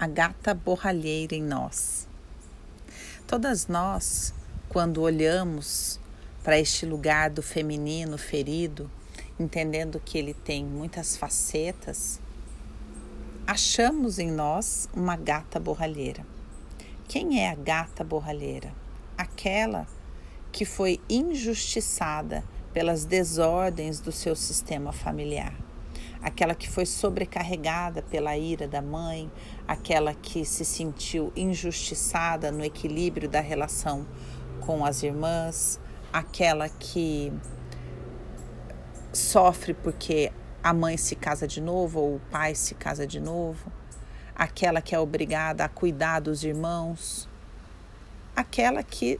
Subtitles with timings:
[0.00, 2.08] a gata borralheira em nós.
[3.26, 4.32] Todas nós,
[4.66, 6.00] quando olhamos
[6.42, 8.90] para este lugar do feminino ferido,
[9.38, 12.18] entendendo que ele tem muitas facetas,
[13.46, 16.24] achamos em nós uma gata borralheira.
[17.06, 18.72] Quem é a gata borralheira?
[19.18, 19.86] Aquela
[20.50, 22.42] que foi injustiçada
[22.72, 25.52] pelas desordens do seu sistema familiar
[26.22, 29.30] aquela que foi sobrecarregada pela ira da mãe,
[29.66, 34.06] aquela que se sentiu injustiçada no equilíbrio da relação
[34.60, 35.80] com as irmãs,
[36.12, 37.32] aquela que
[39.12, 43.72] sofre porque a mãe se casa de novo ou o pai se casa de novo,
[44.34, 47.28] aquela que é obrigada a cuidar dos irmãos,
[48.36, 49.18] aquela que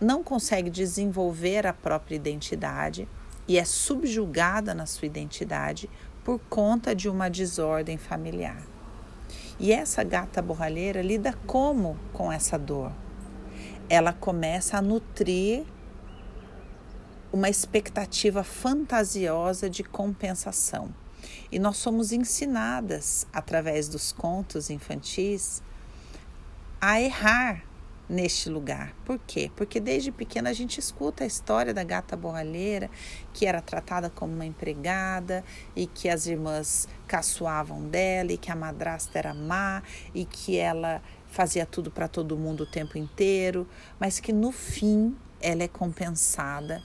[0.00, 3.08] não consegue desenvolver a própria identidade
[3.48, 5.90] e é subjugada na sua identidade
[6.22, 8.62] por conta de uma desordem familiar.
[9.58, 12.92] E essa gata borralheira lida como com essa dor?
[13.88, 15.64] Ela começa a nutrir
[17.32, 20.94] uma expectativa fantasiosa de compensação.
[21.50, 25.62] E nós somos ensinadas, através dos contos infantis,
[26.80, 27.64] a errar
[28.08, 28.94] neste lugar.
[29.04, 29.50] Por quê?
[29.54, 32.90] Porque desde pequena a gente escuta a história da gata borralheira,
[33.32, 35.44] que era tratada como uma empregada
[35.76, 39.82] e que as irmãs caçoavam dela e que a madrasta era má
[40.14, 43.68] e que ela fazia tudo para todo mundo o tempo inteiro,
[44.00, 46.82] mas que no fim ela é compensada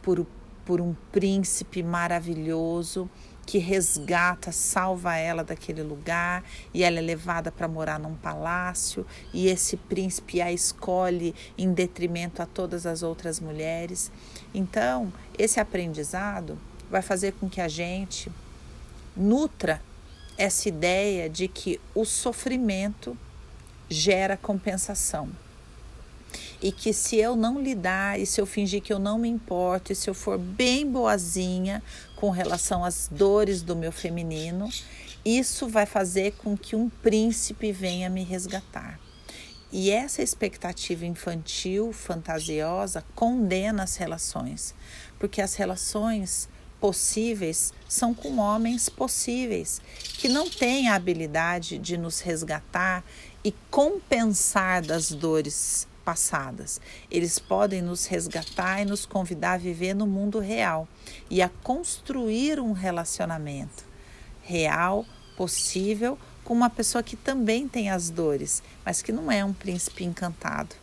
[0.00, 0.26] por,
[0.64, 3.10] por um príncipe maravilhoso
[3.44, 9.48] que resgata, salva ela daquele lugar e ela é levada para morar num palácio e
[9.48, 14.10] esse príncipe a escolhe em detrimento a todas as outras mulheres.
[14.54, 16.58] Então, esse aprendizado
[16.90, 18.30] vai fazer com que a gente
[19.16, 19.82] nutra
[20.38, 23.16] essa ideia de que o sofrimento
[23.88, 25.30] gera compensação
[26.62, 29.92] e que se eu não lidar e se eu fingir que eu não me importo
[29.92, 31.82] e se eu for bem boazinha
[32.14, 34.68] com relação às dores do meu feminino,
[35.24, 39.00] isso vai fazer com que um príncipe venha me resgatar.
[39.72, 44.74] E essa expectativa infantil, fantasiosa, condena as relações,
[45.18, 46.48] porque as relações
[46.78, 49.80] possíveis são com homens possíveis,
[50.18, 53.04] que não têm a habilidade de nos resgatar
[53.42, 56.80] e compensar das dores passadas.
[57.10, 60.88] Eles podem nos resgatar e nos convidar a viver no mundo real
[61.30, 63.84] e a construir um relacionamento
[64.42, 69.52] real, possível, com uma pessoa que também tem as dores, mas que não é um
[69.52, 70.74] príncipe encantado.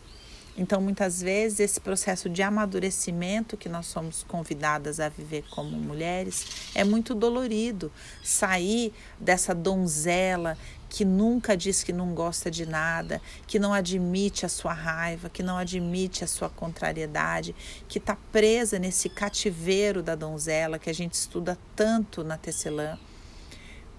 [0.56, 6.44] Então, muitas vezes, esse processo de amadurecimento que nós somos convidadas a viver como mulheres
[6.74, 7.90] é muito dolorido.
[8.22, 10.58] Sair dessa donzela
[10.90, 15.40] que nunca diz que não gosta de nada, que não admite a sua raiva, que
[15.42, 17.54] não admite a sua contrariedade,
[17.88, 22.98] que está presa nesse cativeiro da donzela que a gente estuda tanto na tecelã,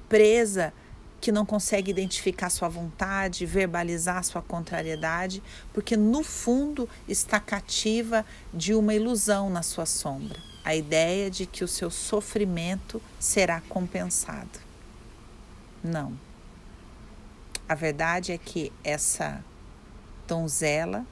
[0.10, 0.74] presa
[1.22, 5.42] que não consegue identificar sua vontade, verbalizar sua contrariedade,
[5.72, 11.64] porque no fundo está cativa de uma ilusão na sua sombra, a ideia de que
[11.64, 14.60] o seu sofrimento será compensado.
[15.82, 16.31] Não.
[17.72, 19.42] A verdade é que essa
[20.28, 21.08] donzela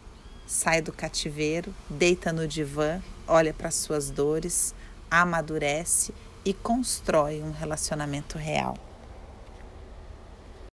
[0.46, 4.75] sai do cativeiro, deita no divã, olha para suas dores,
[5.09, 8.75] amadurece e constrói um relacionamento real.